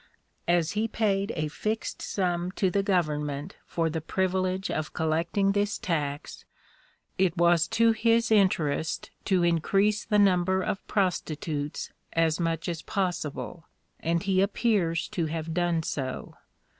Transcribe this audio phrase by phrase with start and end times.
[0.47, 5.77] As he paid a fixed sum to the government for the privilege of collecting this
[5.77, 6.43] tax,
[7.19, 13.67] it was to his interest to increase the number of prostitutes as much as possible,
[13.99, 16.33] and he appears to have done so.